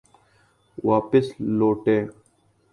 واپس 0.87 1.25
لوٹے۔ 1.57 1.97